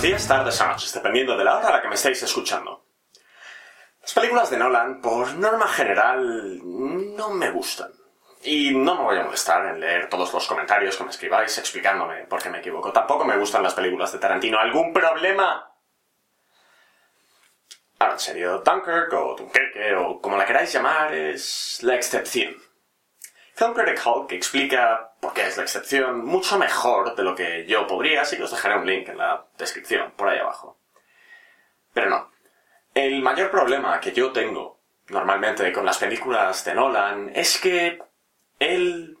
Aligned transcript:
tardes 0.00 0.58
o 0.62 0.66
noches, 0.66 0.94
dependiendo 0.94 1.36
de 1.36 1.44
la 1.44 1.58
hora 1.58 1.68
a 1.68 1.72
la 1.72 1.82
que 1.82 1.88
me 1.88 1.94
estáis 1.94 2.22
escuchando. 2.22 2.86
Las 4.00 4.14
películas 4.14 4.48
de 4.48 4.56
Nolan, 4.56 5.02
por 5.02 5.34
norma 5.34 5.68
general, 5.68 6.58
no 7.14 7.28
me 7.28 7.50
gustan. 7.50 7.92
Y 8.42 8.74
no 8.74 8.94
me 8.94 9.02
voy 9.02 9.18
a 9.18 9.24
molestar 9.24 9.66
en 9.66 9.78
leer 9.78 10.08
todos 10.08 10.32
los 10.32 10.46
comentarios 10.46 10.96
que 10.96 11.04
me 11.04 11.10
escribáis 11.10 11.58
explicándome 11.58 12.24
por 12.24 12.42
qué 12.42 12.48
me 12.48 12.60
equivoco. 12.60 12.90
Tampoco 12.90 13.26
me 13.26 13.36
gustan 13.36 13.62
las 13.62 13.74
películas 13.74 14.10
de 14.10 14.18
Tarantino. 14.18 14.58
¿Algún 14.58 14.90
problema? 14.94 15.70
Ahora, 17.98 18.14
en 18.14 18.20
serio, 18.20 18.62
Dunkirk 18.64 19.12
o 19.12 19.36
Dunkerque 19.36 19.94
o 19.96 20.18
como 20.18 20.38
la 20.38 20.46
queráis 20.46 20.72
llamar 20.72 21.12
es 21.12 21.80
la 21.82 21.94
excepción. 21.94 22.56
Critic 23.68 24.00
Hulk 24.04 24.32
explica 24.32 25.12
por 25.20 25.34
qué 25.34 25.46
es 25.46 25.56
la 25.56 25.64
excepción 25.64 26.24
mucho 26.24 26.58
mejor 26.58 27.14
de 27.14 27.22
lo 27.22 27.34
que 27.34 27.66
yo 27.66 27.86
podría, 27.86 28.22
así 28.22 28.36
que 28.36 28.44
os 28.44 28.50
dejaré 28.50 28.76
un 28.76 28.86
link 28.86 29.08
en 29.08 29.18
la 29.18 29.44
descripción, 29.58 30.12
por 30.16 30.28
ahí 30.28 30.38
abajo. 30.38 30.78
Pero 31.92 32.08
no. 32.08 32.30
El 32.94 33.20
mayor 33.20 33.50
problema 33.50 34.00
que 34.00 34.12
yo 34.12 34.32
tengo 34.32 34.80
normalmente 35.08 35.72
con 35.72 35.84
las 35.84 35.98
películas 35.98 36.64
de 36.64 36.74
Nolan 36.74 37.32
es 37.34 37.58
que 37.58 38.02
él 38.58 39.18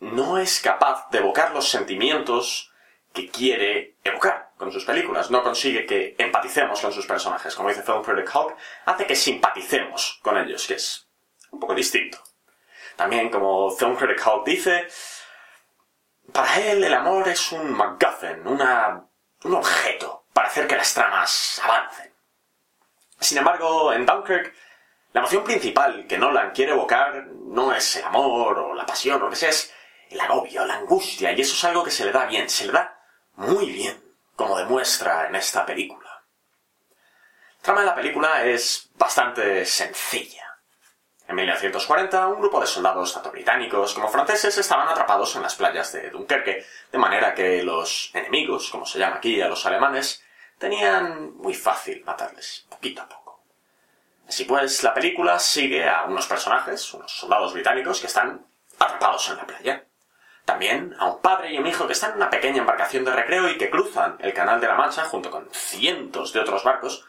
no 0.00 0.38
es 0.38 0.60
capaz 0.60 1.10
de 1.10 1.18
evocar 1.18 1.52
los 1.52 1.68
sentimientos 1.68 2.72
que 3.12 3.28
quiere 3.28 3.96
evocar 4.02 4.52
con 4.56 4.72
sus 4.72 4.84
películas. 4.84 5.30
No 5.30 5.42
consigue 5.42 5.84
que 5.84 6.14
empaticemos 6.18 6.80
con 6.80 6.92
sus 6.92 7.06
personajes. 7.06 7.54
Como 7.54 7.68
dice 7.68 7.82
Film 7.82 8.02
Critic 8.02 8.34
Hulk, 8.34 8.56
hace 8.86 9.06
que 9.06 9.16
simpaticemos 9.16 10.18
con 10.22 10.38
ellos, 10.38 10.66
que 10.66 10.74
es 10.74 11.06
un 11.50 11.60
poco 11.60 11.74
distinto. 11.74 12.18
También, 12.96 13.28
como 13.28 13.70
Film 13.70 13.94
Critic 13.94 14.26
Hulk 14.26 14.46
dice, 14.46 14.88
para 16.32 16.56
él 16.58 16.82
el 16.82 16.94
amor 16.94 17.28
es 17.28 17.52
un 17.52 17.70
MacGuffin, 17.72 18.46
una, 18.46 19.06
un 19.44 19.54
objeto 19.54 20.26
para 20.32 20.48
hacer 20.48 20.66
que 20.66 20.76
las 20.76 20.92
tramas 20.92 21.60
avancen. 21.62 22.12
Sin 23.20 23.38
embargo, 23.38 23.92
en 23.92 24.06
Dunkirk, 24.06 24.54
la 25.12 25.20
emoción 25.20 25.44
principal 25.44 26.06
que 26.06 26.18
Nolan 26.18 26.50
quiere 26.50 26.72
evocar 26.72 27.26
no 27.26 27.72
es 27.72 27.96
el 27.96 28.04
amor 28.04 28.58
o 28.58 28.74
la 28.74 28.84
pasión 28.84 29.20
o 29.20 29.24
lo 29.24 29.30
que 29.30 29.36
sea, 29.36 29.50
es 29.50 29.72
el 30.10 30.20
agobio, 30.20 30.64
la 30.64 30.76
angustia, 30.76 31.32
y 31.32 31.40
eso 31.40 31.54
es 31.54 31.64
algo 31.64 31.82
que 31.82 31.90
se 31.90 32.04
le 32.04 32.12
da 32.12 32.26
bien, 32.26 32.48
se 32.48 32.66
le 32.66 32.72
da 32.72 32.98
muy 33.34 33.66
bien, 33.72 34.02
como 34.34 34.58
demuestra 34.58 35.26
en 35.26 35.34
esta 35.36 35.64
película. 35.64 36.24
La 37.58 37.62
trama 37.62 37.80
de 37.80 37.86
la 37.86 37.94
película 37.94 38.44
es 38.44 38.90
bastante 38.94 39.64
sencilla. 39.66 40.55
En 41.28 41.34
1940, 41.34 42.28
un 42.28 42.40
grupo 42.40 42.60
de 42.60 42.66
soldados 42.66 43.12
tanto 43.12 43.32
británicos 43.32 43.94
como 43.94 44.08
franceses 44.08 44.56
estaban 44.58 44.88
atrapados 44.88 45.34
en 45.34 45.42
las 45.42 45.56
playas 45.56 45.92
de 45.92 46.10
Dunkerque, 46.10 46.64
de 46.92 46.98
manera 46.98 47.34
que 47.34 47.64
los 47.64 48.10
enemigos, 48.14 48.70
como 48.70 48.86
se 48.86 49.00
llama 49.00 49.16
aquí 49.16 49.40
a 49.40 49.48
los 49.48 49.66
alemanes, 49.66 50.22
tenían 50.56 51.36
muy 51.36 51.54
fácil 51.54 52.04
matarles, 52.04 52.66
poquito 52.68 53.02
a 53.02 53.08
poco. 53.08 53.42
Así 54.28 54.44
pues, 54.44 54.82
la 54.84 54.94
película 54.94 55.38
sigue 55.38 55.88
a 55.88 56.04
unos 56.04 56.26
personajes, 56.26 56.94
unos 56.94 57.10
soldados 57.10 57.52
británicos, 57.52 58.00
que 58.00 58.06
están 58.06 58.46
atrapados 58.78 59.28
en 59.30 59.36
la 59.36 59.46
playa. 59.46 59.84
También 60.44 60.94
a 60.98 61.06
un 61.06 61.20
padre 61.20 61.52
y 61.52 61.58
un 61.58 61.66
hijo 61.66 61.88
que 61.88 61.92
están 61.92 62.12
en 62.12 62.18
una 62.18 62.30
pequeña 62.30 62.58
embarcación 62.58 63.04
de 63.04 63.12
recreo 63.12 63.48
y 63.48 63.58
que 63.58 63.70
cruzan 63.70 64.16
el 64.20 64.32
Canal 64.32 64.60
de 64.60 64.68
la 64.68 64.74
Mancha 64.74 65.04
junto 65.04 65.28
con 65.28 65.48
cientos 65.52 66.32
de 66.32 66.40
otros 66.40 66.62
barcos 66.62 67.04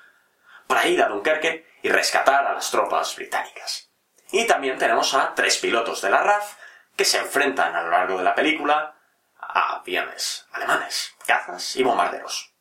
para 0.65 0.87
ir 0.87 1.01
a 1.03 1.07
Dunkerque 1.07 1.67
y 1.83 1.89
rescatar 1.89 2.47
a 2.47 2.53
las 2.53 2.71
tropas 2.71 3.15
británicas. 3.15 3.86
Y 4.31 4.45
también 4.45 4.77
tenemos 4.77 5.13
a 5.13 5.33
tres 5.33 5.57
pilotos 5.57 6.01
de 6.01 6.09
la 6.09 6.21
RAF 6.21 6.55
que 6.95 7.05
se 7.05 7.19
enfrentan 7.19 7.75
a 7.75 7.83
lo 7.83 7.91
largo 7.91 8.17
de 8.17 8.23
la 8.23 8.35
película 8.35 8.95
a 9.39 9.75
aviones 9.77 10.47
alemanes, 10.51 11.13
cazas 11.25 11.75
y 11.75 11.83
bombarderos. 11.83 12.53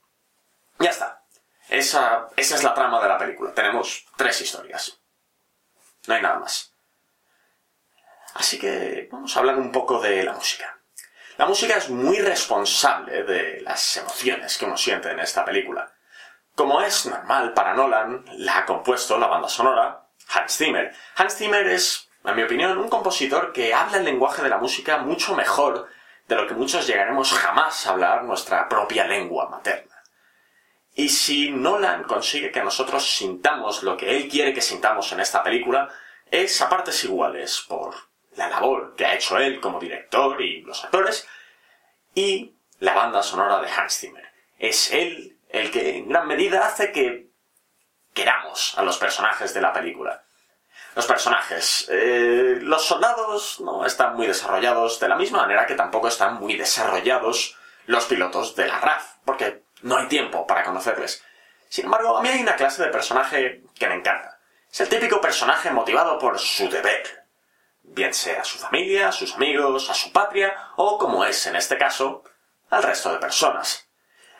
Ya 0.79 0.91
está. 0.91 1.23
Esa, 1.69 2.29
esa 2.37 2.55
es 2.55 2.63
la 2.63 2.75
trama 2.75 3.03
de 3.03 3.09
la 3.09 3.19
película. 3.19 3.53
Tenemos 3.53 4.07
tres 4.17 4.41
historias. 4.41 5.01
No 6.07 6.15
hay 6.15 6.23
nada 6.23 6.39
más. 6.39 6.73
Así 8.35 8.59
que 8.59 9.09
vamos 9.11 9.35
a 9.35 9.41
hablar 9.41 9.57
un 9.57 9.73
poco 9.73 9.99
de 9.99 10.23
la 10.23 10.33
música. 10.33 10.79
La 11.39 11.47
música 11.47 11.77
es 11.77 11.91
muy 11.91 12.19
responsable 12.19 13.25
de 13.25 13.61
las 13.63 13.97
emociones 13.97 14.57
que 14.57 14.65
uno 14.65 14.77
siente 14.77 15.11
en 15.11 15.21
esta 15.21 15.45
película. 15.45 15.93
Como 16.55 16.81
es 16.81 17.07
normal 17.07 17.53
para 17.53 17.75
Nolan, 17.75 18.25
la 18.39 18.59
ha 18.59 18.67
compuesto 18.67 19.19
la 19.19 19.27
banda 19.27 19.49
sonora 19.49 20.06
Hans 20.29 20.57
Zimmer. 20.57 20.93
Hans 21.17 21.37
Zimmer 21.37 21.67
es, 21.67 22.09
en 22.25 22.37
mi 22.37 22.43
opinión, 22.43 22.79
un 22.79 22.89
compositor 22.89 23.53
que 23.53 23.75
habla 23.75 23.99
el 23.99 24.05
lenguaje 24.05 24.43
de 24.43 24.49
la 24.49 24.59
música 24.59 24.99
mucho 24.99 25.35
mejor 25.35 25.89
de 26.29 26.35
lo 26.35 26.47
que 26.47 26.55
muchos 26.55 26.87
llegaremos 26.87 27.33
jamás 27.33 27.87
a 27.87 27.91
hablar 27.91 28.25
nuestra 28.25 28.69
propia 28.69 29.07
lengua 29.07 29.49
materna. 29.49 29.95
Y 30.95 31.11
si 31.11 31.51
Nolan 31.51 32.05
consigue 32.05 32.51
que 32.51 32.63
nosotros 32.63 33.09
sintamos 33.09 33.83
lo 33.83 33.97
que 33.97 34.17
él 34.17 34.29
quiere 34.29 34.55
que 34.55 34.63
sintamos 34.63 35.13
en 35.13 35.21
esta 35.21 35.43
película, 35.43 35.89
es 36.31 36.61
a 36.61 36.69
partes 36.69 37.05
iguales 37.05 37.65
por 37.69 37.95
la 38.35 38.49
labor 38.49 38.95
que 38.97 39.05
ha 39.05 39.15
hecho 39.15 39.39
él 39.39 39.61
como 39.61 39.79
director 39.79 40.41
y 40.41 40.63
los 40.63 40.85
actores, 40.85 41.29
y 42.15 42.55
la 42.81 42.95
banda 42.95 43.23
sonora 43.23 43.61
de 43.61 43.71
Hans 43.71 43.99
Zimmer. 43.99 44.27
Es 44.59 44.91
él 44.93 45.39
el 45.51 45.71
que 45.71 45.99
en 45.99 46.09
gran 46.09 46.27
medida 46.27 46.67
hace 46.67 46.93
que 46.93 47.26
queramos 48.17 48.77
a 48.79 48.83
los 48.83 48.97
personajes 48.97 49.53
de 49.53 49.61
la 49.61 49.73
película. 49.75 50.23
Los 50.95 51.07
personajes. 51.07 51.87
Eh, 51.91 52.59
los 52.63 52.83
soldados 52.83 53.61
no 53.61 53.85
están 53.85 54.17
muy 54.17 54.27
desarrollados 54.27 54.99
de 54.99 55.09
la 55.09 55.17
misma 55.17 55.43
manera 55.43 55.67
que 55.67 55.75
tampoco 55.75 56.09
están 56.09 56.41
muy 56.41 56.57
desarrollados 56.57 57.57
los 57.85 58.07
pilotos 58.07 58.57
de 58.57 58.67
la 58.67 58.81
RAF, 58.81 59.17
porque 59.25 59.63
no 59.83 59.99
hay 59.99 60.07
tiempo 60.07 60.47
para 60.47 60.65
conocerles. 60.65 61.23
Sin 61.69 61.85
embargo, 61.85 62.17
a 62.17 62.23
mí 62.23 62.31
hay 62.31 62.41
una 62.41 62.57
clase 62.57 62.83
de 62.83 62.89
personaje 62.89 63.63
que 63.79 63.87
me 63.87 63.97
encanta. 63.97 64.39
Es 64.73 64.81
el 64.81 64.89
típico 64.89 65.21
personaje 65.21 65.71
motivado 65.71 66.19
por 66.19 66.39
su 66.39 66.71
deber. 66.71 67.27
Bien 67.83 68.15
sea 68.15 68.41
a 68.41 68.45
su 68.45 68.59
familia, 68.59 69.09
a 69.09 69.13
sus 69.13 69.35
amigos, 69.35 69.91
a 69.91 69.95
su 69.95 70.11
patria, 70.11 70.71
o 70.77 70.97
como 70.97 71.25
es 71.27 71.47
en 71.47 71.57
este 71.57 71.77
caso, 71.77 72.25
al 72.71 72.83
resto 72.83 73.13
de 73.13 73.19
personas. 73.19 73.89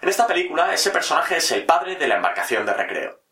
En 0.01 0.09
esta 0.09 0.27
película, 0.27 0.73
ese 0.73 0.91
personaje 0.91 1.37
es 1.37 1.53
el 1.53 1.67
padre 1.67 1.97
de 1.97 2.09
la 2.09 2.17
embarcación 2.17 2.65
de 2.65 2.73
recreo. 2.73 3.26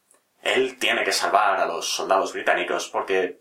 Él 0.44 0.78
tiene 0.78 1.02
que 1.04 1.12
salvar 1.12 1.58
a 1.58 1.66
los 1.66 1.88
soldados 1.88 2.34
británicos 2.34 2.88
porque 2.90 3.40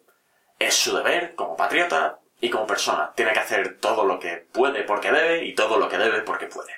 es 0.58 0.74
su 0.74 0.96
deber 0.96 1.36
como 1.36 1.58
patriota 1.58 2.20
y 2.40 2.50
como 2.50 2.66
persona. 2.66 3.12
Tiene 3.14 3.34
que 3.34 3.40
hacer 3.40 3.80
todo 3.80 4.06
lo 4.06 4.20
que 4.20 4.38
puede 4.38 4.84
porque 4.84 5.12
debe 5.12 5.44
y 5.44 5.54
todo 5.54 5.78
lo 5.78 5.90
que 5.90 5.98
debe 5.98 6.22
porque 6.22 6.48
puede. 6.48 6.74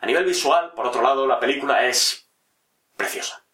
A 0.00 0.06
nivel 0.06 0.24
visual, 0.24 0.72
por 0.72 0.86
otro 0.86 1.02
lado, 1.02 1.26
la 1.26 1.38
película 1.38 1.86
es 1.86 2.30
preciosa. 2.96 3.44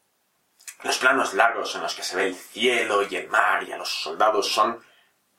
Los 0.85 0.99
planos 0.99 1.35
largos 1.35 1.75
en 1.75 1.83
los 1.83 1.95
que 1.95 2.03
se 2.05 2.17
ve 2.17 2.27
el 2.29 2.35
cielo 2.37 3.03
y 3.03 3.17
el 3.17 3.29
mar 3.29 3.65
y 3.65 3.73
a 3.73 3.77
los 3.79 3.89
soldados 3.89 4.53
son 4.53 4.85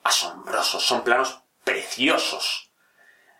asombrosos, 0.03 0.83
son 0.83 1.03
planos 1.05 1.41
preciosos. 1.63 2.69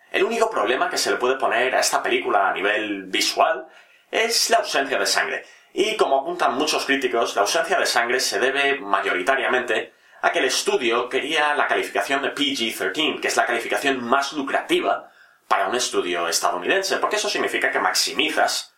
El 0.09 0.23
único 0.23 0.49
problema 0.49 0.89
que 0.89 0.97
se 0.97 1.11
le 1.11 1.17
puede 1.17 1.35
poner 1.35 1.75
a 1.75 1.79
esta 1.79 2.01
película 2.01 2.49
a 2.49 2.53
nivel 2.53 3.03
visual 3.05 3.67
es 4.11 4.49
la 4.49 4.57
ausencia 4.57 4.99
de 4.99 5.05
sangre. 5.05 5.45
Y 5.73 5.97
como 5.97 6.19
apuntan 6.19 6.53
muchos 6.53 6.85
críticos, 6.85 7.35
la 7.35 7.41
ausencia 7.41 7.79
de 7.79 7.87
sangre 7.87 8.19
se 8.19 8.39
debe 8.39 8.79
mayoritariamente 8.79 9.93
a 10.21 10.31
que 10.31 10.39
el 10.39 10.45
estudio 10.45 11.09
quería 11.09 11.55
la 11.55 11.67
calificación 11.67 12.21
de 12.21 12.33
PG-13, 12.33 13.19
que 13.19 13.27
es 13.27 13.35
la 13.35 13.47
calificación 13.47 14.01
más 14.03 14.33
lucrativa 14.33 15.11
para 15.47 15.67
un 15.67 15.75
estudio 15.75 16.27
estadounidense, 16.27 16.97
porque 16.97 17.15
eso 17.15 17.27
significa 17.27 17.71
que 17.71 17.79
maximizas 17.79 18.73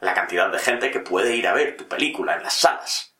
la 0.00 0.14
cantidad 0.14 0.48
de 0.48 0.58
gente 0.60 0.90
que 0.92 1.00
puede 1.00 1.34
ir 1.34 1.48
a 1.48 1.52
ver 1.52 1.76
tu 1.76 1.88
película 1.88 2.36
en 2.36 2.44
las 2.44 2.54
salas. 2.54 3.12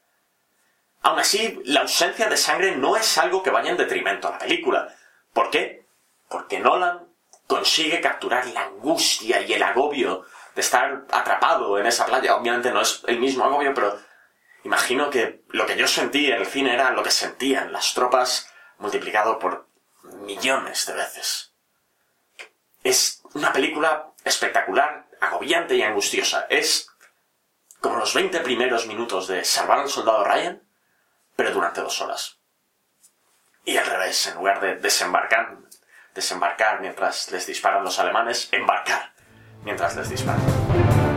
Aún 1.03 1.19
así, 1.19 1.61
la 1.65 1.81
ausencia 1.81 2.29
de 2.29 2.37
sangre 2.37 2.77
no 2.77 2.97
es 2.97 3.19
algo 3.19 3.43
que 3.43 3.51
vaya 3.51 3.71
en 3.71 3.77
detrimento 3.77 4.29
a 4.29 4.33
la 4.33 4.39
película. 4.39 4.95
¿Por 5.33 5.51
qué? 5.51 5.85
Porque 6.29 6.61
Nolan 6.61 7.09
consigue 7.47 8.01
capturar 8.01 8.47
la 8.49 8.63
angustia 8.67 9.41
y 9.43 9.53
el 9.53 9.63
agobio 9.63 10.25
de 10.57 10.63
estar 10.63 11.05
atrapado 11.13 11.79
en 11.79 11.87
esa 11.87 12.07
playa. 12.07 12.35
Obviamente 12.35 12.73
no 12.73 12.81
es 12.81 13.03
el 13.07 13.21
mismo 13.21 13.45
agobio, 13.45 13.75
pero 13.75 14.01
imagino 14.65 15.11
que 15.11 15.45
lo 15.51 15.67
que 15.67 15.77
yo 15.77 15.87
sentí 15.87 16.27
en 16.27 16.39
el 16.39 16.47
cine 16.47 16.73
era 16.73 16.91
lo 16.91 17.03
que 17.03 17.11
sentían 17.11 17.73
las 17.73 17.93
tropas 17.93 18.51
multiplicado 18.79 19.39
por 19.39 19.69
millones 20.03 20.87
de 20.87 20.95
veces. 20.95 21.53
Es 22.83 23.23
una 23.35 23.53
película 23.53 24.13
espectacular, 24.25 25.07
agobiante 25.21 25.75
y 25.75 25.83
angustiosa. 25.83 26.47
Es 26.49 26.89
como 27.81 27.99
los 27.99 28.15
20 28.15 28.41
primeros 28.41 28.87
minutos 28.87 29.29
de 29.29 29.45
Salvar 29.45 29.81
al 29.81 29.91
soldado 29.91 30.25
Ryan, 30.25 30.63
pero 31.37 31.51
durante 31.51 31.83
dos 31.83 32.01
horas. 32.01 32.39
Y 33.67 33.77
al 33.77 33.87
revés, 33.87 34.27
en 34.29 34.37
lugar 34.37 34.61
de 34.61 34.77
desembarcar, 34.77 35.59
desembarcar 36.15 36.81
mientras 36.81 37.31
les 37.31 37.47
disparan 37.47 37.85
los 37.85 37.99
alemanes, 37.99 38.49
embarcar 38.53 39.16
mientras 39.67 39.97
les 39.97 40.09
disparan. 40.09 41.16